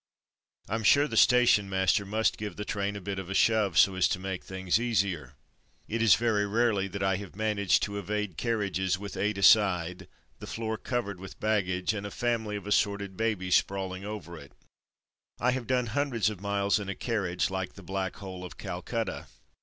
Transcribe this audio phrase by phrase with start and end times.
[0.67, 3.93] Fm sure the station master must give the train a bit of a shove so
[3.93, 5.35] as to make things easier.
[5.87, 9.43] It is very rarely that I have man aged to evade carriages with eight a
[9.43, 10.07] side,
[10.39, 14.53] the floor covered with baggage, and a family of assorted babies sprawling over it.
[15.39, 18.57] I have done hundreds of miles in a car riage like the Black Hole of
[18.57, 19.27] Calcutta.